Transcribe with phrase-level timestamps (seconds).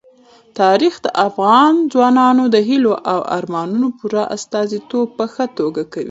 [0.59, 5.99] تاریخ د افغان ځوانانو د هیلو او ارمانونو پوره استازیتوب په ښه توګه کوي.